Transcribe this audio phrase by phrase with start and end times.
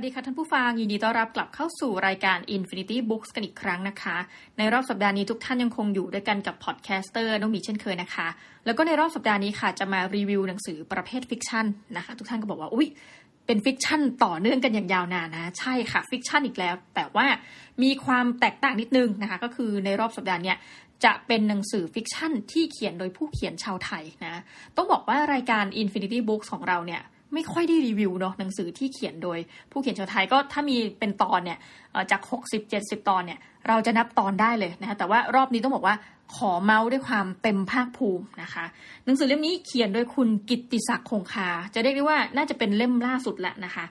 [0.00, 4.16] สวัสดีค่ะท่านผู้ฟังยินดีต้อนรับกลับเข้าสู่รายการ Infinity Books กันอีกครั้งนะคะ
[4.58, 8.28] ในรอบสัปดาห์นี้ทุกท่านยังคงอยู่ด้วยกันกับ podcaster น้องมีเช่นเคยนะคะ
[8.66, 11.66] แล้วก็ในรอบสัปดาห์นี้ค่ะ จะมารีวิวหนังสือประเภท fiction
[11.96, 12.88] นะคะ ทุกท่านก็บอกว่าอุ๊ย
[13.46, 17.26] เป็น fiction ต่อเนื่องกันอย่างยาวนานนะ ใช่ค่ะ fiction อีกแล้ว แต่ว่า
[17.82, 20.54] มีความแตกต่างนิดนึงนะคะ ก็คือในรอบสัปดาห์นี้
[21.04, 24.42] จะเป็นหนังสือ fiction ที่เขียนโดยผู้เขียนชาวไทยนะ
[24.76, 27.02] ต้องบอกว่ารายการ Infinity Books ของเราเนี่ย
[27.34, 29.38] ไม่ค่อยได้รีวิวเนาะหนังสือที่เขียนโดย
[29.70, 31.58] ผู้เขียนชาวไทยก็ถ้ามีเป็นตอนเนี่ย
[32.10, 33.38] จาก 60 70 ตอนเนี่ย
[33.68, 35.96] เราจะนับตอนได้เลยนะคะแต่ว่ารอบนี้ต้องบอกว่า
[36.36, 38.64] ขอเมาส์ด้วยความเต็มภาคภูมินะคะ
[39.04, 43.84] หนังสือเล่มนี้เขียนโดยคุณกิตติศักดิ์คงคา จะเรียกได้ว่าน่าจะเป็นเล่มล่าสุดล้วนะคะ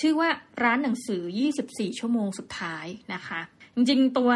[0.00, 0.28] ชื่อว่า
[0.62, 1.22] ร้านหนังสือ
[1.60, 3.40] 24 ชั่วโมงสุดท้ายนะคะ
[3.74, 4.30] จริงๆตัว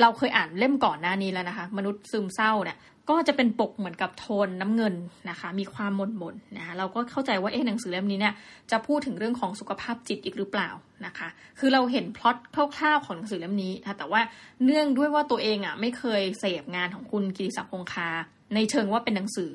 [0.00, 2.76] เราเคยอ่านเล่มก่อนหน้านี้แล้วนะคะ มนุษย์ซึมเศร้าเนี่ย
[3.10, 4.94] ก็จะเป็นปกเหมือนกับโทนน้ำเงิน
[5.30, 8.34] นะคะ มีความหม่นหม่นนะะเราก็เข้าใจว่าเอ๊ะหนังสือเล่มนี้เนี่ย
[8.70, 10.70] จะพูดถึงเรื่องของสุขภาพจิตอีกหรือเปล่า
[11.06, 12.36] นะคะ คือเราเห็นพล็อต
[12.76, 14.20] คร่าวๆของหนังสือเล่มนี้นะแต่ว่า
[14.64, 18.08] เนื่องด้วยว่าตัวเองอะไม่เคยเสพงานของคุณกิติศักดิ์คงคา
[18.54, 19.52] ในเชิงว่าเป็นหนังสือ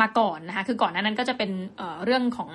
[0.00, 2.50] มาก่อนนะคะ คือก่อนหน้านั้นก็จะเป็นเเรื่องของ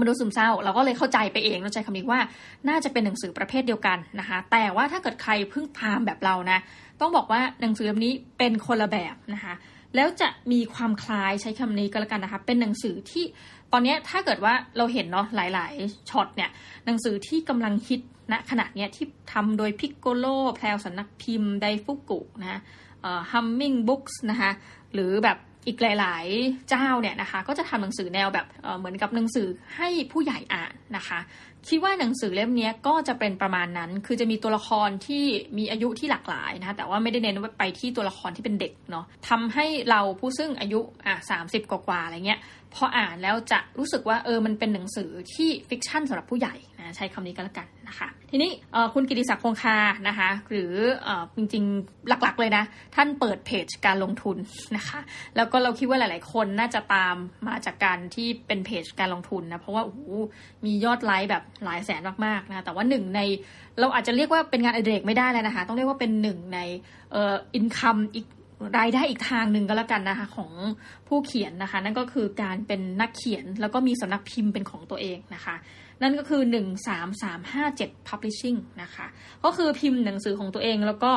[0.00, 2.20] มนุษย์ซึมเศร้า เราก็เลยเข้าใจไปเองเราใช้คำนี้ว่า
[2.68, 6.58] น่าจะเป็นหนังสือประเภทเดียวกันนะคะ แต่ว่าถ้าเกิดใครเพิ่งตามแบบเรานะ
[7.00, 9.54] ต้องบอกว่าหนังสือเล่มนี้เป็นคนละแบบนะคะ
[9.96, 13.24] แล้วจะมีความคล้ายใช้คำนี้ก็แล้วกันนะคะ เป็นหนังสือที่
[13.72, 16.50] ตอนนี้ถ้าเกิดว่าเราเห็นเนาะหลายๆช็อตเนี่ย
[16.86, 18.00] หนังสือที่กำลังฮิต
[18.32, 22.60] ณขณะนี้ยที่ทำโดยพิกโกโลแพลวสำนักพิมพ์ไดฟุกุนะ
[23.32, 24.50] ฮัมมิงบุ๊กส์นะคะ
[24.92, 28.46] หรือแบบ อีกหลาย ๆ เจ้าเนี่ยนะคะก็จะทำหนังสือแนวแบบ
[28.78, 31.18] เหมือนกับหนังสือให้ผู้ใหญ่อ่านนะคะ
[31.68, 35.24] คิดว่าหนังสือเล่มนี้ก็จะเป็นประมาณนั้น คือจะมีตัวละครที่
[35.58, 42.40] มีอายุที่หลากหลายนะคะแต่ว่าไม่ได้เน้นไปที่ตัวละครที่เป็นเด็กเนาะทำให้เราผู้ซึ่งอายุอะสามสิบกว่าๆอะไรเงี้ย
[42.74, 48.50] พออ่านแล้วจะรู้สึกว่าเออมันเป็นหนังสือที่ฟิกชันสำหรับผู้ใหญ่นะใช้คำนี้ก็แล้วกัน นะคะ ทีนี้
[48.94, 49.78] คุณกิติศักดิ์คงคา
[50.08, 50.72] นะคะ หรือ
[51.06, 54.36] อจริงๆหลักๆเลยนะ ท่านเปิดเพจการลงทุน
[54.76, 55.00] นะคะ
[55.36, 57.16] แล้วก็เราคิดว่าหลาย ๆ คนน่าจะตาม
[57.48, 60.00] มาจากการที่เป็นเพจการลงทุนนะเพราะว่าโอ้โห
[60.64, 63.20] มียอดไลค์แบบหลายแสนมากๆนะแต่ว่าหนึ่งใน
[63.80, 66.58] เราอาจจะเรียกว่าเป็นงานอดิเรกไม่ได้แล้วนะคะ ต้องเรียกว่าเป็นหนึ่งใน
[67.14, 68.26] อินคัมอีก
[68.78, 70.50] รายได้อีกทางหนึ่งก็แล้วกันนะคะของ
[71.08, 75.54] ผู้เขียนนะคะ นั่นก็คือการเป็นนักเขียนแล้วก็มีสำนักพิมพ์เป็นของตัวเองนะคะ
[76.02, 76.42] นั่นก็คือ
[77.24, 79.06] 13357 Publishing นะคะ
[79.44, 81.12] ก็คือพิมพ์หนังสือของตัวเองแล้วก็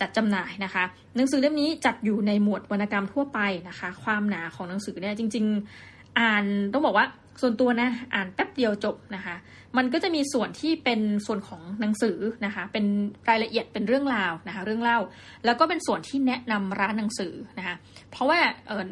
[0.00, 0.84] จัดจำหน่ายนะคะ
[1.16, 3.38] หนังสือเล่มนี้จัดอยู่ในหมวดวรรณกรรมทั่วไป
[3.68, 5.44] นะคะ ความหนาของหนังสือเนี่ยจริง
[5.82, 7.06] ๆ อ่านต้องบอกว่า
[7.40, 9.36] ส่วนตัวนะอ่านแป๊บเดียวจบนะคะ
[9.76, 12.84] มันก็จะมีส่วนที่เป็นส่วนของหนังสือนะคะ เป็น
[13.28, 14.98] รายละเอียดเป็นเรื่องราวนะคะ เรื่องเล่า
[15.44, 17.76] แล้วก็เป็นส่วนที่แนะนำร้านหนังสือนะคะ
[18.10, 18.38] เพราะว่า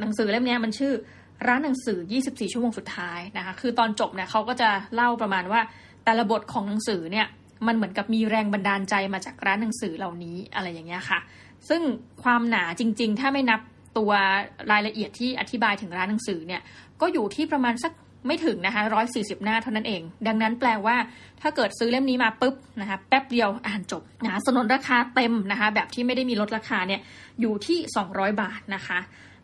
[0.00, 0.92] หนังสือเล่มนี้มันชื่อ
[1.46, 5.60] ร้านหนังสือ 24 ชั่วโมงสุดท้ายนะคะ คือตอนจบเนี่ยเขาก็จะเล่าประมาณว่า
[6.04, 7.26] แต่ละบทของหนังสือเนี่ย
[7.66, 11.18] มันเหมือนกับมีแรงบันดาลใจมาจากร้านหนังสือเหล่านี้อะไรอย่างเงี้ยค่ะ
[11.68, 11.82] ซึ่ง
[12.22, 13.60] ความหนาจริง ๆ ถ้าไม่นับ
[13.98, 14.12] ตัว
[14.72, 16.60] รายละเอียดที่อธิบายถึงร้านหนังสือเนี่ย
[17.00, 17.92] ก็อยู่ที่ประมาณสัก
[18.26, 20.96] ไม่ถึงนะคะร้อยสี่สิบหน้าเท่านั้นเอง ดังนั้นแปลว่า
[21.40, 27.00] ถ้าเกิดซื้อเล่มนี้มาปุ๊บนะคะแป๊บเดียวอ่านจบนะสนนราคาเต็มนะคะแบบที่ไม่ได้มีลดราคาเนี่ย
[27.40, 27.78] อยู่ที่
[28.10, 28.98] 200 บาทนะคะ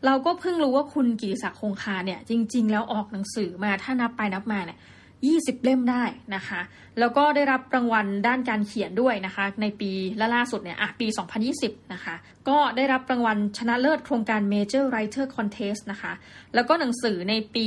[0.04, 4.78] เราก็เพิ่งรู้ว่าคุณกิติศักดิ์คงคาเนี่ยจริง ๆ แล้วออกหนังสือมาถ้านับไปนับมาเนี่ย
[5.20, 6.60] 20 เล่มได้นะคะ
[6.98, 9.90] แล้วก็ได้รับรางวัลด้านการเขียนด้วยนะคะ ในปี
[10.34, 11.06] ล่าสุดเนี่ยอะปี
[11.50, 12.14] 2020 นะคะ
[12.48, 16.12] ก็ได้รับรางวัลชนะเลิศโครงการ Major Writer Contest นะคะ
[16.54, 17.66] แล้วก็หนังสือในปี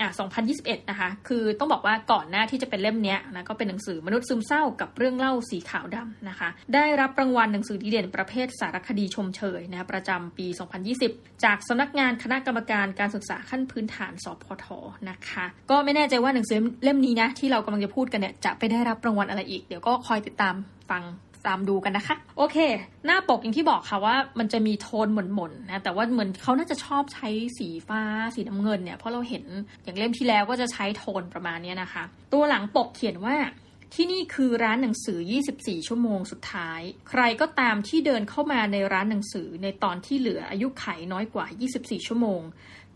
[0.00, 0.10] อะ
[0.50, 10.46] 2021 นะคะ คือต้องบอกว่าก่อนหน้าที่จะเป็นเล่มนี้นะ ก็เป็นหนังสือมนุษย์ซึมเศร้ากับเรื่องเล่าสีขาวดำนะคะ ได้รับรางวัลหนังสือดีเด่นประเภทสารคดีชมเชยนะประจำปี
[10.94, 14.66] 2020 จากสำนักงานคณะกรรมการการศึกษาขั้นพื้นฐานสพท
[15.10, 20.54] นะคะ ก็ไม่แน่ใจว่าหนังสือเล่มนี้นะที่เรากำลังจะพูดกันเนี่ยจะไปได้รับรางวัลอะไรอีก เดี๋ยวก็คอยติดตาม
[20.90, 21.02] ฟัง
[21.48, 22.56] ตามดูกันนะคะ โอเค
[23.06, 27.28] หน้าปกอย่างที่บอกค่ะว่ามันจะมีโทนหม่นๆนะแต่ว่าเหมือนเขาน่าจะชอบใช้
[27.58, 28.02] สีฟ้า
[28.34, 29.44] สีน้ำเงินเนี่ยเพราะเราเห็น
[29.84, 32.02] อย่างเล่มที่แล้วก็จะใช้โทนประมาณนี้นะคะ
[32.32, 33.36] ตัวหลังปกเขียนว่า
[33.94, 35.18] ที่นี่คือร้านหนังสือ
[35.54, 41.46] 24 ชั่วโมงสุดท้าย ใครก็ตามที่เดินเข้ามาในร้านหนังสือในตอนที่เหลืออายุไขน้อยกว่า
[41.76, 42.40] 24 ชั่วโมง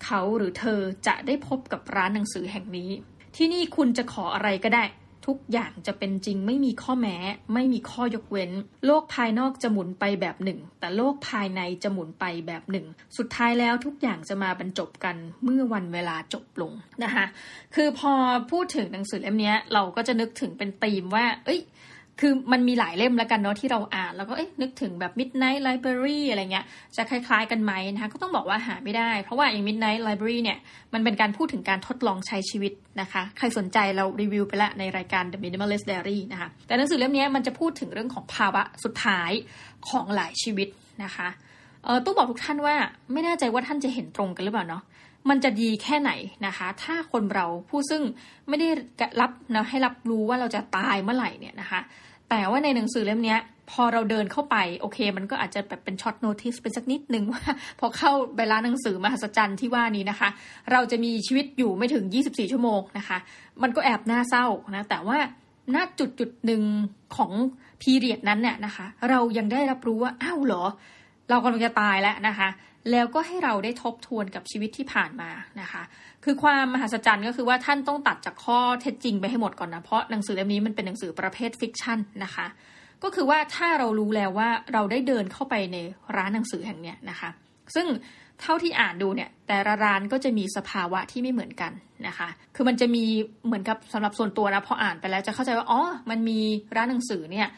[0.04, 2.90] เขาหรือเธอจะได้พบกับร้านหนังสือแห่งนี้
[3.36, 4.84] ที่นี่คุณจะขออะไรก็ได้
[5.26, 7.16] ทุกอย่างจะเป็นจริงไม่มีข้อแม้
[7.54, 8.50] ไม่มีข้อยกเว้น
[8.86, 12.86] โลกภายนอกจะหมุนไปแบบหนึ่ง แต่โลกภายในจะหมุนไปแบบหนึ่ง
[13.16, 16.72] สุดท้ายแล้วทุกอย่างจะมาบรรจบกันเมื่อวันเวลาจบลง
[17.02, 17.26] นะคะ
[17.74, 18.12] คือพอ
[18.50, 21.60] พูดถึงหนังสือเล่มนี้เราก็จะนึกถึงเป็นธีมว่า เอ้ย
[22.20, 26.64] คือมันมีหลายเล่มแล้วกันเนาะที่เราอ่านแล้วก็เอ๊ะนึกถึงแบบ Midnight Library อะไรเงี้ย
[26.96, 30.58] จะคล้าย ๆ กันไหมนะคะก็ต้องบอกว่าหาไม่ได้ เพราะว่าอย่าง Midnight Library เนี่ย
[30.94, 39.30] มันเป็นการพูดถึงการทดลองใช้ชีวิตนะคะ ใครสนใจเรารีวิวไปละในรายการ The Minimalist Diary นะคะแต่หนังสือเล่มนี้มันจะพูดถึงเรื่องของภาวะสุดท้าย
[39.88, 40.68] ของหลายชีวิต
[41.04, 41.28] นะคะ
[41.84, 42.74] เออต้องบอกทุกท่านว่า
[43.12, 44.82] ไม่แน่ใจว่าท่านจะเห็นตรงกันหรือเปล่าเนาะ
[45.28, 46.12] มันจะดีแค่ไหน
[46.46, 48.02] นะคะ ถ้าคนเราผู้ซึ่ง
[48.48, 48.68] ไม่ได้
[49.20, 51.80] รับนะให้รับรู้ว่าเราจะตายเมื่อไหร่เนี่ยนะคะ
[52.30, 53.36] แต่ว่าในหนังสือเล่มนี้
[53.70, 57.42] พอเราเดินเข้าไปโอเค มันก็อาจจะแบบเป็นช็อตโน้ติสเป็นสักนิดนึงว่า
[57.80, 60.28] พอเข้าไปร้านหนังสือมหัศจรรย์ที่ว่านี้นะคะ
[60.72, 63.18] เราจะมีชีวิตอยู่ไม่ถึง 24 ชั่วโมงนะคะ
[63.62, 64.46] มันก็แอบน่าเศร้า
[64.76, 65.18] นะแต่ว่า
[65.74, 66.62] ณจุดจุดหนึ่ง
[67.16, 67.32] ของ
[67.80, 70.64] period นั้นเนี่ยนะคะ เรายังได้รับรู้ว่าอ้าวเหรอ
[71.30, 72.48] เรากำลังจะตายแล้วนะคะ
[72.90, 75.30] แล้วก็ให้เราได้ทบทวนกับชีวิตที่ผ่านมา
[75.60, 75.82] นะคะ
[76.24, 82.46] คือความมหัศจรรย์ก็คือว่าท่านต้องตัดจากข้อเท็จจริงไปให้หมดก่อนนะ เพราะหนังสือเล่มนี้มันเป็นหนังสือประเภท fiction นะคะ
[83.02, 85.76] ก็คือว่าถ้าเรารู้แล้วว่าเราได้เดินเข้าไปใน
[86.16, 87.30] ร้านหนังสือแห่งเนี้ยนะคะ
[87.74, 87.86] ซึ่ง
[88.40, 91.72] เท่าที่อ่านดูเนี่ย แต่ละร้านก็จะมีสภาวะที่ไม่เหมือนกัน
[92.06, 93.04] นะคะ คือมันจะมี
[93.46, 95.80] เหมือนกับสำหรับส่วนตัวนะพออ่านไปแล้วจะเข้าใจว่าอ๋อ
[96.10, 96.40] มันมี
[96.76, 97.48] ร้านหนังสือเนี่ย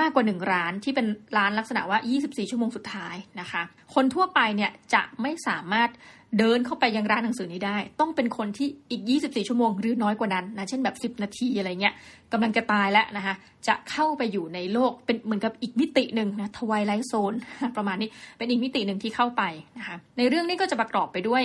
[0.00, 1.06] มากกว่าหนึ่งร้านที่เป็น
[1.36, 3.62] ร้านลักษณะว่า 24 ชั่วโมงสุดท้ายนะคะ
[3.94, 5.90] คนทั่วไปเนี่ยจะไม่สามารถ
[6.38, 11.94] เดินเข้าไปยังร้านหนังสือนี้ได้ ต้องเป็นคนที่อีก 24 ชั่วโมงหรือน้อยกว่านั้นนะ เช่นแบบ 10 นาทีอะไรเงี้ย
[12.32, 13.34] กำลังจะตายแล้วนะคะ
[13.66, 17.34] จะเข้าไปอยู่ในโลกเป็นเหมือนกับอีกมิติหนึ่งนะทวายไลท์โซน
[17.76, 18.08] ประมาณนี้
[18.38, 19.42] เป็นอีกมิติหนึ่งที่เข้าไป
[19.78, 21.42] นะคะ ในเรื่องนี้ก็จะประกอบไปด้วย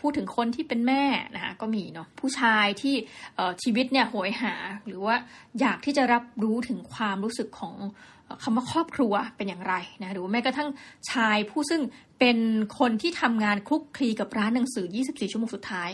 [0.00, 1.04] พูดถึงคนที่เป็นแม่
[1.34, 2.94] นะคะก็มีเนาะผู้ชายที่
[3.62, 4.54] ชีวิตเนี่ยโหยหา
[4.86, 5.16] หรือว่า
[5.60, 7.74] อยากที่จะรับรู้ถึงความรู้สึกของ
[8.42, 10.68] คำว่าครอบครัวเป็นอย่างไรนะหรือแม้กระทั่ง
[11.10, 11.82] ชายผู้ซึ่ง
[12.18, 12.38] เป็น
[12.78, 15.90] คนที่ทำงานคลุกคลีกับร้านหนังสือ 24 ชั่วโมงสุดท้าย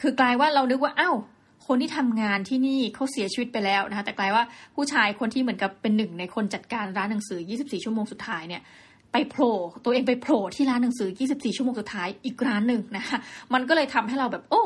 [0.00, 1.16] คือกลายว่าเรานึกว่าอ้าว
[1.66, 4.44] คนที่ทำงานที่นี่เขาเสียชีวิตไปแล้วนะคะแต่กลายว่า
[4.74, 8.62] ผู้ชายคนที่เหมือนกับเป็นหนึ่งในคนจัดการร้านหนังสือ 24 ชั่วโมงสุดท้ายเนี่ย
[9.16, 13.18] ไปโผล่ตัวเองไปโผล่ที่ร้านหนังสือ 24 ชั่วโมงสุดท้ายอีกร้านหนึ่งนะคะ
[13.54, 14.62] มันก็เลยทำให้เราแบบโอ้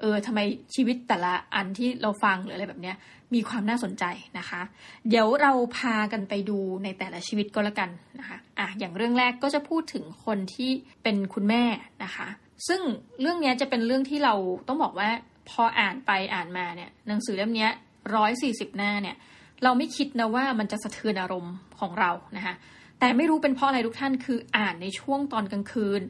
[0.00, 0.40] เออทำไม
[0.74, 2.96] ชีวิตแต่ละอันที่เราฟังหรืออะไรแบบเนี้ย
[3.34, 4.04] มีความน่าสนใจ
[4.38, 4.60] นะคะ
[5.08, 10.70] เดี๋ยวเราพากันไปดูในแต่ละชีวิตก็แล้วกันนะคะอะอย่างเรื่องแรกก็จะพูดถึงคนที่
[11.02, 11.64] เป็นคุณแม่
[12.04, 12.28] นะคะ
[12.68, 12.80] ซึ่ง
[13.20, 14.34] เรื่องนี้จะเป็นเรื่องที่เรา
[14.68, 15.10] ต้องบอกว่า
[15.50, 17.68] พออ่านไปอ่านมาเนี่ยหนังสือเล่มนี้
[18.14, 19.16] ร้อยสี่สิบหน้าเนี่ย
[19.64, 22.54] เราไม่คิดนะว่ามันจะสะเทือนอารมณ์ของเรานะคะ
[23.02, 26.02] แต่ไม่รู้เป็นเพราะอะไรทุกท่านคืออ่านในช่วงตอนกลางคืน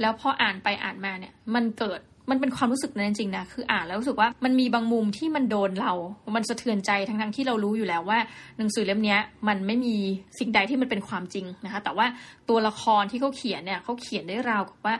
[0.00, 2.00] แล้วพออ่านไปอ่านมาเนี่ย มันเกิด
[2.30, 5.92] มันเป็นความรู้สึกนั้นจริงๆนะคืออ่านแล้วรู้สึกว่ามันมีบางมุมที่มันโดนเรา
[6.36, 8.18] มันสะเทือนใจทั้งๆที่เรารู้อยู่แล้วว่า
[8.58, 9.16] หนังสือเล่มนี้
[9.48, 9.96] มันไม่มี
[10.38, 12.06] สิ่งใดที่มันเป็นความจริงนะคะ แต่ว่า
[12.48, 14.94] ตัวละครที่เขาเขียนเนี่ยเขาเขียนได้ราวกับว่า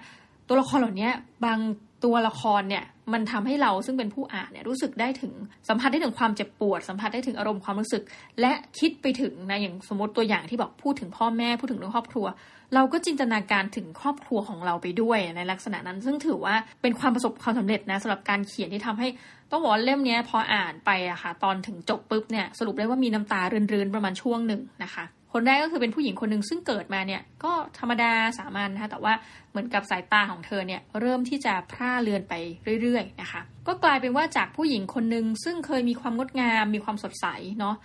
[0.49, 1.09] ตัวละครเหล่านี้
[1.45, 1.59] บาง
[2.05, 5.33] ตัวละครเนี่ยมันทำให้เราซึ่งเป็นผู้อ่านเนี่ยรู้สึกได้ถึง
[5.69, 8.03] สัมผัสได้ถึงความเจ็บปวด สัมผัสได้ถึงอารมณ์ความรู้สึก
[8.41, 12.27] และคิดไปถึงนะอย่างสมมติตัวอย่างที่บอกพูดถึงพ่อแม่พูดถึงเรื่องครอบครัว
[12.75, 19.09] เราก็จินตนาการถึงครอบครัวของเราไปด้วยในลักษณะนั้น ซึ่งถือว่าเป็นความประสบความสำเร็จนะสำหรับการเขียนที่ทำให้
[19.51, 29.15] ต้องบอกเล่มนี้พออ่านไปอะค่ะตอนถึงจบปุ๊บเนี่ยสรุปได้ว่ามีน้ำตาเรืนๆประมาณช่วงหนึ่งนะคะ คนแรกก็คือเป็นผู้หญิงคนหนึ่งซึ่งเกิดมาเนี่ยก็ธรรมดาสามัญนะคะแต่ว่า
[29.51, 32.35] เหมือนกับสายตาของเธอเนี่ยเริ่มที่จะพร่าเลือนไป
[32.83, 37.27] เรื่อยๆนะคะก็กลายเป็นว่าจากผู้หญิงคนหนึ่งซึ่งเคยมีความงดงาม มีความสดใส
[37.59, 37.77] เนาะ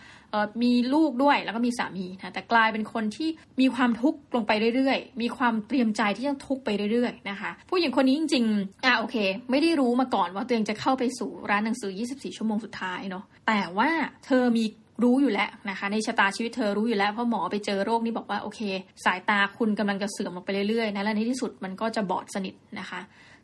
[0.63, 3.30] มีลูกด้วยแล้วก็มีสามีนะแต่กลายเป็นคนที่
[3.62, 9.18] มีความทุกข์ลงไปเรื่อยๆ มีความเตรียมใจที่จะทุกข์ไปเรื่อยๆนะคะผู้หญิงคนนี้จริงๆอะโอเค
[9.52, 13.90] ไม่ได้รู้มาก่อนว่าตัวเองจะเข้าไปสู่ร้านหนังสือ 24 ชั่วโมงสุดท้ายเนาะแต่ว่า
[14.25, 14.66] เธอมี
[15.04, 18.61] รู้อยู่แล้วนะคะ ในชะตาชีวิตเธอรู้อยู่แล้วเพราะหมอไปเจอโรคนี้บอกว่าโอเค
[19.06, 22.99] สายตาคุณกำลังจะเสื่อมลงไปเรื่อยๆนะและในที่สุดมันก็จะบอดสนิทนะคะ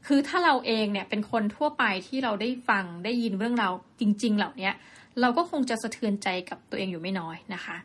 [0.08, 4.70] คือถ้าเราเองเนี่ยเป็นคนทั่วไปที่เราได้ฟังได้ยินเรื่องราวจริง ๆ เหล่านี้
[5.22, 7.78] เราก็คงจะสะเทือนใจกับตัวเองอยู่ไม่น้อยนะคะ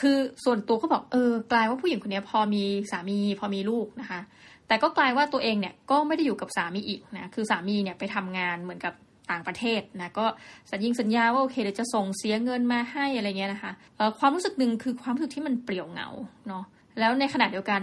[0.00, 4.20] คือส่วนตัวก็บอกเออกลายว่าผู้หญิงคนนี้พอมีสามีพอมีลูกนะคะ
[4.66, 8.94] แต่ก็กลายว่าตัวเองเนี่ยก็ไม่ได้อยู่กับสามีอีกนะคือสามีเนี่ยไปทำงานเหมือนกับ
[9.30, 10.26] ต่างประเทศนะก็
[10.70, 13.72] สัญญิงสัญญาว่าโอเคเดี๋ยวจะส่งเสียเงินมาให้อะไรเงี้ยนะคะ
[14.18, 16.08] ความรู้สึกหนึ่งคือความรู้สึกที่มันเปลี่ยวเหงา
[16.48, 16.64] เนาะ
[16.98, 17.82] แล้วในขณะเดียวกัน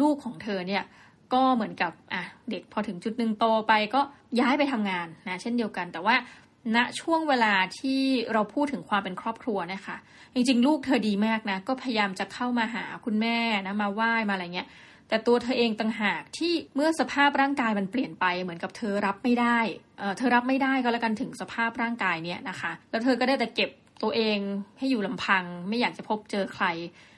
[0.00, 0.82] ลูกของเธอเนี่ย
[1.34, 4.00] ก็เหมือนกับอะเด็กพอถึงจุดหนึ่งโตไปก็
[4.40, 6.16] ย้ายไปทำงานนะเช่นเดียวกันแต่ว่า
[6.76, 8.00] ณช่วงเวลาที่
[8.32, 9.96] เราพูดถึงความเป็นครอบครัวนะคะ
[10.34, 14.68] จริงๆ ลูกเธอดีมากนะ ก็พยายามจะเข้ามาหาคุณแม่นะมาไหว้มาอะไรเงี้ย
[15.08, 19.58] แต่ตัวเธอเองต่างหากที่เมื่อสภาพร่างกายมันเปลี่ยนไปเหมือนกับเธอรับไม่ได้
[20.18, 23.70] เธอรับไม่ได้ก็แล้วกันถึงสภาพร่างกายเนี่ยนะคะ แล้วเธอก็ได้แต่เก็บ
[24.02, 24.38] ตัวเอง
[24.78, 26.66] ให้อยู่ลำพัง ไม่อยากจะพบเจอใคร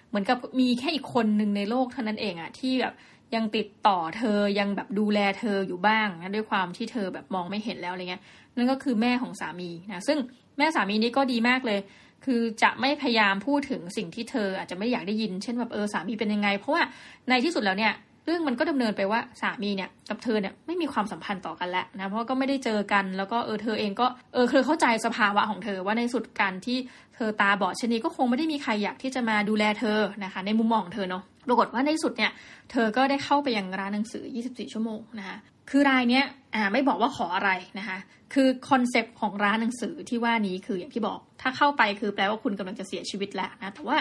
[0.08, 2.94] เหมือนกับมีแค่อีกคนหนึ่งในโลกเท่านั้นเองอะที่แบบ
[3.34, 8.22] ยังติดต่อเธอยังแบบดูแลเธออยู่บ้างนะด้วยความที่เธอแบบมองไม่เห็นแล้วอะไรเงี้ย
[8.56, 10.18] นั่นก็คือแม่ของสามีนะซึ่ง
[10.58, 11.80] แม่สามีนี้ก็ดีมากเลย
[12.26, 16.82] คือจะไม่พยายามพูดถึงสิ่งที่เธออาจจะไม่อยากได้ยิน เช่นแบบเออสามีเป็นยังไง เพราะว่า
[17.28, 17.92] ในที่สุดแล้วเนี่ย
[18.26, 26.78] เรื่องมันก็ดำเนินไปว่าสามีเนี่ยกับเธอเนี่ยไม่มีความสัมพันธ์ต่อกันแล้วนะเพราะก็ไม่ได้เจอกันแล้วก็เออเธอเองก็เออเธอเข้าใจสภาวะของเธอว่าในสุดการที่
[27.14, 32.32] เธอตาบอดเช่นนี้ก็คงไม่ได้มีใครอยากที่จะมาดูแลเธอนะคะ ในมุมมองเธอเนาะ ปรากฏว่าในสุดเนี่ย
[32.70, 35.36] เธอก็ได้เข้าไปยังร้านหนังสือ 24 ชั่วโมงนะคะ
[35.70, 36.24] คือรายเนี้ย
[36.54, 37.98] อ่าไม่บอกว่าขออะไรนะคะ
[38.34, 43.98] คือ concept ของร้านหนังสือที่ว่านี้คืออย่างที่บอก ถ้าเข้าไปคือแปลว่าคุณกำลังจะเสียชีวิตแล้วนะแต่ว่า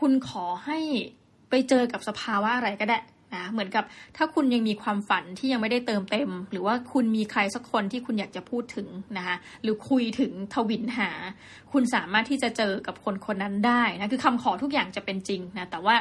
[0.00, 0.78] คุณขอให้
[1.50, 2.98] ไปเจอกับสภาวะอะไรก็ได้
[3.34, 3.84] นะเหมือนกับ
[4.16, 11.10] ถ้าคุณยังมีความฝันที่ยังไม่ได้เติมเต็ม หรือว่าคุณมีใครสักคนที่คุณอยากจะพูดถึงนะคะหรือคุยถึงทวินหา
[11.72, 15.96] คุณสามารถที่จะเจอกับคนคนนั้นได้นะคือคำขอทุกอย่างจะเป็นจริงนะแต่ว่า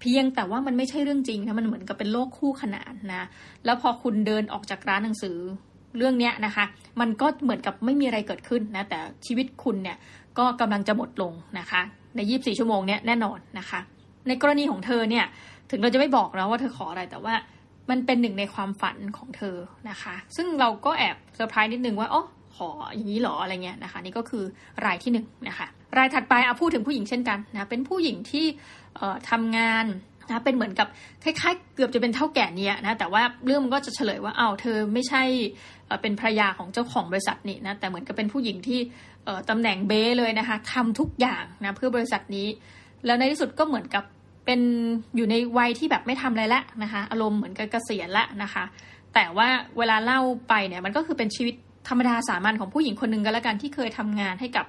[0.00, 3.24] เพียงแต่ว่ามันไม่ใช่เรื่องจริงนะมันเหมือนกับเป็นโลกคู่ขนานนะ
[3.64, 5.36] แล้วพอคุณเดินออกจากร้านหนังสือ
[5.96, 6.64] เรื่องนี้นะคะ
[7.00, 9.96] มันก็เหมือนกับไม่มีอะไรเกิดขึ้นนะแต่ชีวิตคุณเนี่ย
[10.38, 11.80] ก็กำลังจะหมดลงนะคะ
[12.16, 13.80] ใน 24 ชั่วโมงเนี้ยแน่นอนนะคะ
[14.28, 15.24] ในกรณีของเธอเนี่ย
[15.72, 17.34] ถึงเราจะไม่บอกนะว่าเธอขออะไรแต่ว่า
[17.90, 19.56] มันเป็นหนึ่งในความฝันของเธอ
[19.90, 22.24] นะคะ ซึ่งเราก็แอบเซอร์ไพรส์นิดนึงว่าอ๋อ
[22.56, 24.44] ขออย่างนี้หรออะไรเงี้ยนะคะ นี่ก็คือ
[24.84, 28.46] รายที่หนึ่งนะคะรายถัดไปเอาพูดถึงผู้หญิงเช่นกันนะเป็นผู้หญิงที่
[29.30, 29.86] ทำงาน
[30.28, 30.88] นะเป็นเหมือนกับ
[31.24, 35.22] คล้ายๆ เกือบจะเป็นเท่าแก่เนี้ยนะแต่ว่าเรื่องมันก็จะเฉลยว่าเอา้าเธอไม่ใช่
[36.02, 38.80] เป็นภรรยาของเจ้าของบริษัทนี่นะแต่เหมือนกับเป็นผู้หญิงที่
[39.50, 42.48] ตำแหน่งเบ้เลยนะคะทำทุกอย่างนะเพื่อบริษัทนี้
[43.06, 44.04] แล้วในที่สุดก็เหมือนกับ
[44.44, 44.60] เป็น
[45.16, 48.64] อยู่ในวัยที่แบบไม่ทำอะไรละนะคะ อารมณ์เหมือนกับเกษียณละนะคะ
[49.14, 51.54] แต่ว่าเวลาเล่าไปเนี่ยมันก็คือเป็นชีวิต
[51.88, 54.66] ธรรมดาสามัญของผู้หญิงคนหนึ่งก็แล้วกันที่เคยทำงานให้กับ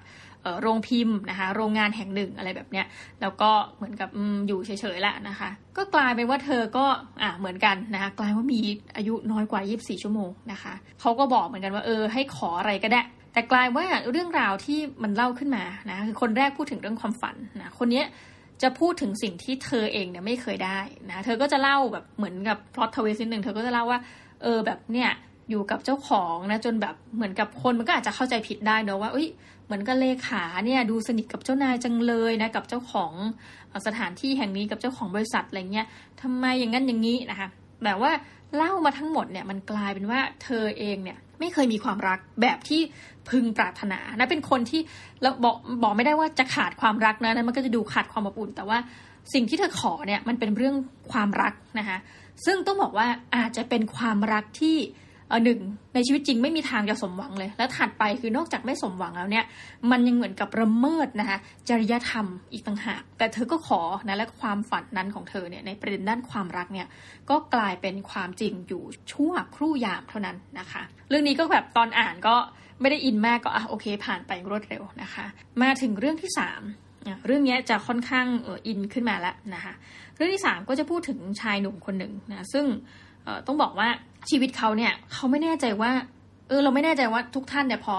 [0.61, 2.85] โรงพิมพ์นะคะ โรงงานแห่งหนึ่งอะไรแบบเนี้ย
[3.21, 4.09] แล้วก็เหมือนกับ
[4.47, 6.85] อยู่เฉยๆละนะคะ ก็กลายเป็นว่าเธอก็
[7.21, 8.59] อ่าเหมือนกันนะคะ กลายว่ามี
[8.95, 13.01] อายุน้อยกว่า 24 ชั่วโมงนะคะเขาก็บอกเหมือนกันว่าเออให้ขออะไรก็ได้
[13.33, 18.05] แต่กลายว่าเรื่องราวที่มันเล่าขึ้นมานะคือคนแรกพูดถึงเรื่องความฝันนะคนเนี้ย
[18.61, 20.79] จะพูดถึงสิ่งที่เธอเองเนี่ยไม่เคยได้
[21.09, 23.99] นะเธอก็จะเล่าแบบเหมือนกับพล็อตทวิสต์นิดหนึ่งเธอก็จะเล่าว่า
[24.41, 25.09] เออแบบเนี่ย
[25.49, 29.27] อยู่กับเจ้าของนะจนแบบเหมือนกับคนมันก็อาจจะเข้าใจผิดได้เนอะว่าเอ้ย
[29.65, 33.11] เหมือนกับเลขาเนี่ยดูสนิทกับเจ้านายจังเลยนะกับเจ้าของ
[33.87, 35.87] สถานที่แห่งนี้กับเจ้าของบริษัทอะไรเงี้ย
[36.21, 37.49] ทำไมอย่างนั้นอย่างนี้นะคะ
[37.83, 38.11] แบบว่า
[38.55, 42.81] เล่ามาทั้งหมดเนี่ยมันกลายเป็นว่าเธอเองเนี่ย ไม่เคยมีความรักแบบที่
[43.29, 44.81] พึงปรารถนานะเป็นคนที่
[45.21, 48.77] เราบอกบอกไม่ได้ว่าจะขาดความรักนะนั้นมันก็จะดูขาดความอบอุ่น แต่ว่า
[49.33, 50.75] สิ่งที่เธอขอเนี่ยมันเป็นเรื่อง
[51.11, 51.97] ความรักนะคะ
[52.45, 54.77] ซึ่งต้องบอกว่าอาจจะเป็นความรักที่
[55.43, 55.59] หนึ่ง
[55.93, 59.45] ในชีวิตจริงไม่มีทางจะสมหวังเลย แล้วถัดไปคือนอกจากไม่สมหวังแล้วเนี่ย
[59.91, 61.37] มันยังเหมือนกับระเมิดนะคะ
[61.69, 66.87] จริยธรรมอีกต่างหาก แต่เธอก็ขอนะและความฝันนั้นของเธอเนี่ยในประเด็นด้านความรักเนี่ย
[67.29, 72.35] ก็กลายเป็นความจริงอยู่ชั่วครู่ยามเท่านั้นนะคะ เรื่องนี้ก็แบบตอนอ่านก็
[72.81, 75.25] ไม่ได้อินมากก็อะโอเค ผ่านไปรวดเร็วนะคะ
[75.61, 76.61] มาถึงเรื่องที่สาม
[77.25, 79.73] เรื่องนี้จะค่อนข้างอออินขึ้นมาแล้วนะคะ
[80.15, 82.65] เรื่องที่สามก็จะพูดถึงชายหนุ่มคนหนึ่งนะซึ่ง
[83.47, 83.87] ต้องบอกว่า
[84.29, 85.91] ชีวิตเขาเนี่ยเขาไม่แน่ใจว่า
[86.47, 87.95] เออ เราไม่แน่ใจว่าทุกท่านเนี่ยพอ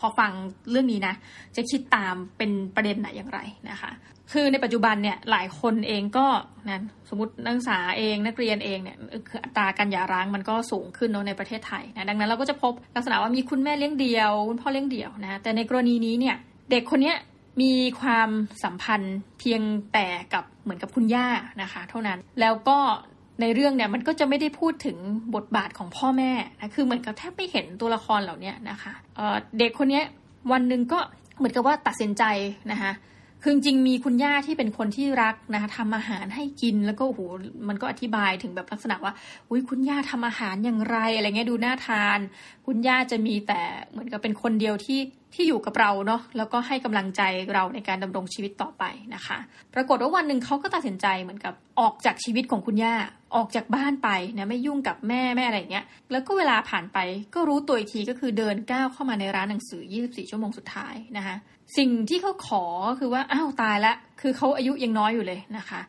[0.00, 0.32] พอฟัง
[0.70, 1.14] เรื่องนี้นะ
[1.56, 3.40] จะคิดตามเป็นประเด็นไหนอย่างไร
[3.70, 3.90] นะคะ
[4.32, 6.26] คือในปัจจุบันเนี่ยหลายคนเองก็
[6.68, 8.96] นะสมมตินักศึกษาเองนักเรียนเองเนี่ย
[9.28, 16.36] คืออัตราการหย่าร้างมันก็สูงขึ้นเนาะในประเทศไทยนะดังนั้นเราก็จะพบลักษณะว่ามีคุณแม่เลี้ยงเดี่ยวคุณพ่อเลี้ยงเดี่ยวนะแต่ในกรณีนี้เนี่ย
[16.70, 17.16] เด็กคนเนี้ย
[17.62, 18.30] มีความ
[18.64, 19.62] สัมพันธ์เพียง
[19.92, 21.28] แต่กับเหมือนกับคุณย่า
[21.62, 22.78] นะคะ เท่านั้นแล้วก็
[23.40, 24.96] ในเรื่องเนี่ยมันก็จะไม่ได้พูดถึง
[25.34, 30.02] บทบาทของพ่อแม่นะคือเหมือนกับแทบไม่เห็นตัวละครเหล่านี้นะคะเเด็กคนนี้
[30.52, 30.98] วันหนึ่งก็
[31.38, 32.24] เหมือนกับว่าตัดสินใจ
[32.72, 32.92] นะคะ
[33.42, 37.20] คือจริงมีคุณย่าที่เป็นคนที่รักนะคะทำอาหารให้กินแล้วก็โอ้โห
[37.68, 39.12] มันก็อธิบายถึงแบบลักษณะว่า
[39.48, 42.18] อุ้ยคุณย่าทำอาหารอย่างไรอะไรเงี้ยดูน่าทาน
[42.66, 45.00] คุณย่าจะมีแต่เหมือนกับเป็นคนเดียวที่
[45.34, 47.22] ที่อยู่กับเราเนาะแล้วก็ให้กำลังใจ
[47.54, 49.38] เราในการดำรงชีวิตต่อไปนะคะ
[49.74, 52.94] ปรากฏว่าวันหนึ่งเขาก็ตัดสินใจเหมือนกับออกจากชีวิตของคุณย่า
[53.36, 56.98] ออกจากบ้านไปนะไม่ยุ่งกับแม่แม่อะไรเงี้ย แล้วก็เวลาผ่านไป
[57.34, 61.36] ก็รู้ตัวอีกทีก็คือเดินก้าวเข้ามาในร้านหนังสือ 24 ชั่วโมงสุดท้ายนะคะ
[61.76, 62.64] สิ่งที่เขาขอ
[63.00, 65.80] คือว่าอ้าวตายละคือเขาอายุยังน้อยอยู่เลยนะคะ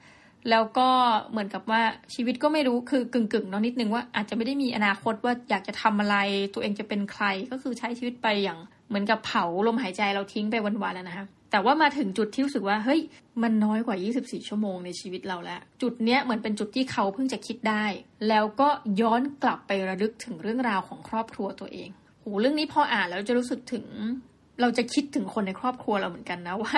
[0.49, 0.89] แล้วก็
[1.31, 1.81] เหมือนกับว่า
[2.15, 6.17] ชีวิตก็ไม่รู้คือกึ่งกึ่งเนาะนิดนึงว่าอาจจะไม่ได้มีอนาคตว่าอยากจะทำอะไร
[6.53, 8.59] ตัวเองจะเป็นใครก็คือใช้ชีวิตไปอย่าง
[8.89, 13.01] เหมือนกับเผาลมหายใจเราทิ้งไปวันๆแล้วนะคะแต่ว่ามาถึงจุดที่รู้สึกว่าเฮ้ย
[13.43, 17.85] มันน้อยกว่า 24 ชั่วโมงในชีวิตเราแล้ว จุดเนี้ยเหมือนเป็นจุดที่เขาเพิ่งจะคิดได้
[18.29, 18.69] แล้วก็
[19.01, 21.89] ย้อนกลับไประลึกถึงเรื่องราวของครอบครัวตัวเอง
[22.21, 23.85] โหเรื่องนี้พออ่านแล้วจะรู้สึกถึง
[24.61, 26.71] เราจะคิดถึงคนในครอบครัวเราเหมือนกันนะว่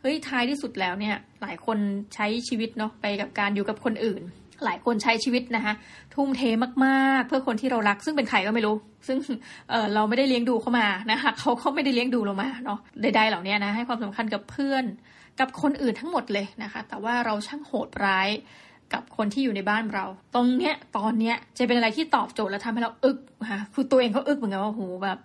[0.00, 1.78] เฮ้ยท้ายที่สุดแล้วเนี่ย หลายคน
[2.14, 4.22] ใช้ชีวิตเนาะไปกับการอยู่กับคนอื่น
[4.64, 5.74] หลายคนใช้ชีวิตนะคะ
[6.14, 6.42] ทุ่มเท
[6.84, 9.18] มากๆ เพื่อคนที่เรารัก ซึ่งเป็นใครก็ไม่รู้ ซึ่ง
[9.70, 14.84] เเราไม่ได้เลี้ยงดูเขามานะคะเขาเขาไม่ได้เลี้ยงดูเรามาเนาะใดๆเหล่านี้นะให้ความสำคัญกับเพื่อน
[15.40, 18.28] กับคนอื่นทั้งหมดเลยนะคะ แต่ว่าเราช่างโหดร้าย
[18.92, 20.04] กับคนที่อยู่ในบ้านเรา
[20.34, 23.18] ตรงเนี้ยตอนเนี้ยจะเป็นอะไรที่ตอบโจทย์และทำให้เราอึก
[23.50, 25.18] ค่ะคือตัวเองเขาอึกเหมือนกันว่าโหแบบ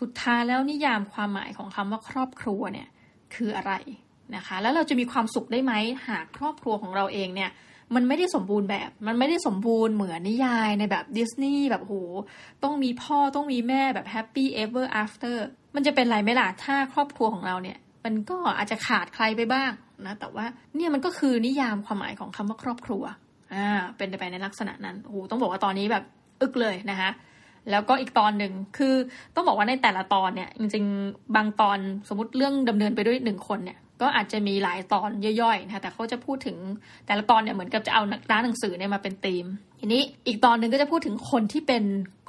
[0.00, 2.88] สุดท้ายแล้วนิยามความหมายของคำว่าครอบครัวเนี่ย
[3.34, 3.72] คืออะไร
[4.36, 5.72] นะคะ แล้วเราจะมีความสุขได้ไหม
[6.08, 7.50] หากครอบครัวของเราเองเนี่ย
[7.94, 11.94] มันไม่ได้สมบูรณ์แบบ มันไม่ได้สมบูรณ์เหมือนนิยายในแบบดิสนีย์แบบโห
[12.62, 19.70] ต้องมีพ่อต้องมีแม่แบบ happy ever after มันจะเป็นไรไหมล่ะถ้าครอบครัวของเราเนี่ย มันก็อาจจะขาดใครไปบ้าง
[20.06, 23.02] นะแต่ว่าเนี่ยมันก็คือนิยามความหมายของคำว่าครอบครัว
[23.54, 26.04] อ่าเป็นไปในลักษณะนั้นโอ้โหต้องบอกว่าตอนนี้แบบ
[26.42, 27.10] อึกเลยนะคะ
[27.70, 28.94] แล้วก็อีกตอนหนึ่งคือ
[29.34, 35.10] ต้องบอกว่าในแต่ละตอนเนี่ยจริงๆบางตอนสมมติเรื่องดำเนินไปด้วยหนึ่งคนเนี่ยก็อาจจะมีหลายตอน
[35.42, 36.56] ย่อยๆนะคะแต่เขาจะพูดถึง
[37.06, 39.46] แต่ละตอนเนี่ยเหมือนกับจะเอาร้านหนังสือเนี่ยมาเป็นธีม
[39.80, 41.84] ทีนี้อีกตอนหนึ่งก็จะพูดถึงคนที่เป็น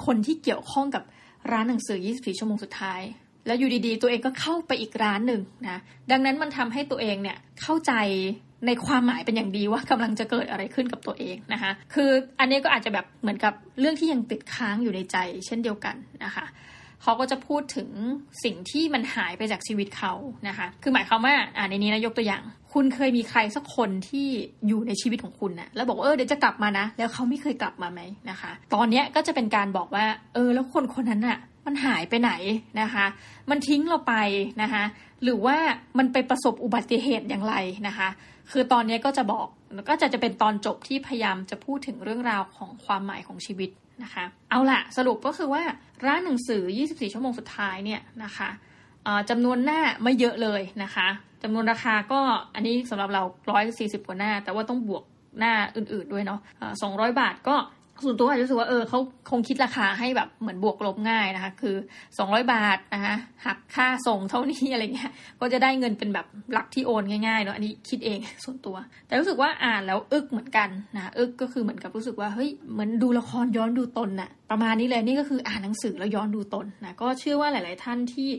[0.05, 1.03] คนที่เกี่ยวข้องกับ
[1.51, 3.01] ร้านหนังสือ 24 ชั่วโมงสุดท้าย
[3.45, 5.79] แล้วอยู่ดีๆ ตัวเองก็เข้าไปอีกร้านหนึ่งนะ
[6.11, 7.93] ดังนั้นมันทำให้ตัวเองเนี่ยเข้าใจ
[8.67, 16.45] ในความหมายเป็นอย่างดีว่ากำลังจะเกิดอะไรขึ้นกับตัวเองนะคะคืออันนี้ก็อาจจะแบบเหมือนกับเรื่องที่ยังติดค้างอยู่ในใจ เช่นเดียวกันนะคะ
[17.03, 17.89] เขาก็จะพูดถึง
[18.43, 20.13] สิ่งที่มันหายไปจากชีวิตเขา
[20.47, 24.27] นะคะ คือหมายความว่าอ่าในนี้นะยกตัวอย่าง คุณเคยมีใครสักคนที่
[24.67, 32.31] อยู่ในชีวิตของคุณนะแล้วบอกว่าเออเดี๋ยวจะกลับมานะ แล้วเขาไม่เคยกลับมาไหมนะคะ ตอนเนี้ยก็จะเป็นการบอกว่า เออ แล้วคนคนนั้นอะ มันหายไปไหน
[32.81, 33.05] นะคะ
[33.49, 34.13] มันทิ้งเราไป
[34.61, 34.83] นะคะ
[35.23, 35.57] หรือว่า
[35.97, 37.55] มันไปประสบอุบัติเหตุอย่างไร
[37.87, 38.09] นะคะ
[38.51, 39.47] คือตอนนี้ก็จะบอก
[39.89, 43.69] ก็จะจะเป็นตอนจบที่พยายามจะพูดถึงเรื่องราวของความหมายของชีวิต
[44.03, 45.63] นะคะ เอาละสรุปก็คือว่า
[46.05, 48.49] ร้านหนังสือ 24 ชั่วโมงสุดท้ายเนี่ยนะคะ
[49.29, 51.07] จำนวนหน้าไม่เยอะเลยนะคะ
[51.43, 52.19] จำนวนราคาก็
[52.55, 53.23] อันนี้สำหรับเรา
[53.63, 55.03] 140 กว่าหน้า แต่ว่าต้องบวก
[55.39, 56.39] หน้าอื่นๆด้วยเนาะ
[56.81, 57.55] 200บาทก็
[58.03, 61.75] ส่วนตัวอาจจะรู้สึกว่าเออเขาคงคิดราคาให้แบบเหมือนบวกลบง่ายนะคะ คือ
[62.13, 63.15] 200บาทนะคะ
[63.45, 68.75] หักค่าส่งเท่านี้อะไรเงี้ยก็จะได้เงินเป็นแบบหลักที่โอนง่ายๆเนาะอันนี้คิดเองส่วนตัว
[69.07, 78.29] แต่รู้สึกว่าอ่านแล้วอึกเหมือนกันนะอึกก็คือเหมือนกับรู้สึกว่าเฮ้ยเหมือนดูละครย้อนดูตนน่ะประมาณนี้เลยนี่ก็คืออ่านหนังสือแล้วย้อนดูตนนะก็เชื่อว่าหลาย ๆ ท่านที่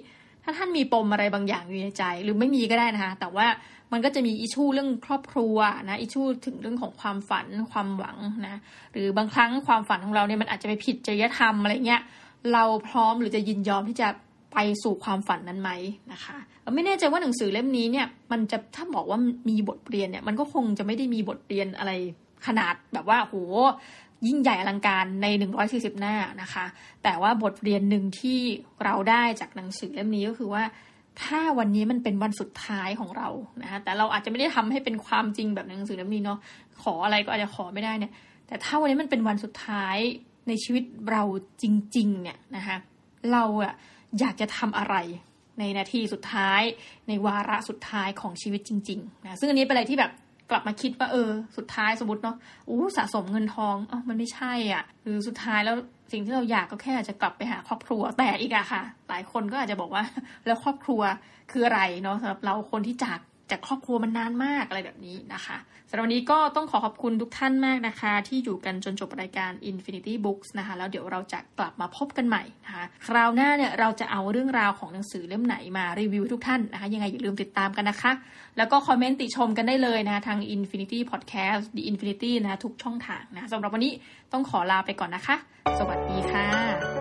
[0.45, 3.47] ถ้าท่านมีปมอะไรบางอย่างอยู่ในใจ หรือไม่มีก็ได้นะคะแต่ว่า
[3.93, 5.57] มันก็จะมีอิชูเรื่องครอบครัว
[5.89, 8.61] นะอิชูถึงเรื่องของความฝันความหวังนะ
[8.93, 12.03] หรือบางครั้งความฝันของเราเนี่ยมันอาจจะไปผิดจริยธรรมอะไรเงี้ย
[12.53, 14.09] เราพร้อมหรือจะยินยอมที่จะ
[14.53, 15.71] ไปสู่ความฝันนั้นไหม
[16.13, 16.37] นะคะ
[16.75, 21.93] ไม่แน่ใจว่าหนังสือเล่มนี้เนี่ยมันจะถ้าบอกว่ามีบทเรียนเนี่ยมันก็คงจะไม่ได้มีบทเรียนอะไร
[22.47, 23.35] ขนาดแบบว่าโห
[24.27, 25.27] ยิ่งใหญ่อลังการใน
[25.65, 26.65] 140 หน้านะคะ
[27.03, 28.41] แต่ว่าบทเรียนหนึ่งที่
[28.85, 30.63] เราได้จากหนังสือเล่มนี้ก็คือว่า
[31.23, 33.29] ถ้าวันนี้มันเป็นวันสุดท้ายของเรา
[33.63, 36.39] นะคะแต่เราอาจจะไม่ได้ทำให้เป็นความจริงแบบในหนังสือเล่มนี้เนาะ
[36.83, 38.13] ขออะไรก็อาจจะขอไม่ได้เนี่ย
[38.47, 39.97] แต่ถ้าวันนี้มันเป็นวันสุดท้าย
[40.49, 41.23] ในชีวิตเรา
[41.63, 41.65] จ
[41.97, 42.77] ริง ๆ เนี่ยนะคะ
[43.33, 43.73] เราอะ
[44.21, 44.97] อยากจะทำอะไร
[45.59, 46.63] ในนาทีสุดท้าย
[47.09, 50.13] ในวาระสุดท้ายของชีวิตจริงๆนะซึ่งอันนี้เป็นอะไรที่แบบ
[50.51, 52.37] กลับมาคิดว่าเออ สุดท้ายสมมติเนาะ
[52.69, 55.77] อู้สะสมเงินทองอ๋อมันไม่ใช่อะหรือสุดท้ายแล้ว
[56.13, 60.05] สิ่งที่เราอยากก็แค่จะกลับไปหาครอบครัวแต่อีกอะค่ะ หลายคนก็อาจจะบอกว่า
[60.47, 61.01] แล้วครอบครัว
[61.51, 63.19] คืออะไรเนาะสำหรับเราคนที่จาก
[63.53, 65.57] จากครอบครัวมันนานมากอะไรแบบนี้นะคะ
[65.91, 78.13] สำหรับวันนี้ก็ต้องขอขอบคุณทุกท่านมากนะคะ ที่อยู่กันจนจบรายการ Infinity Books นะคะ แล้วเดี๋ยวเราจะกลับมาพบกันใหม่นะคะ คราวหน้าเนี่ยเราจะเอาเรื่องราวของหนังสือเล่มไหนมารีวิวทุกท่านนะคะ ยังไงอย่าลืมติดตามกันนะคะ
[78.59, 83.93] แล้วก็คอมเมนต์ติชมกันได้เลยนะคะทาง Infinity Podcast The Infinity นะทุกช่องทางนะสำหรับวันนี้
[84.33, 85.37] ต้องขอลาไปก่อนนะคะ
[85.79, 86.92] สวัสดีค่ะ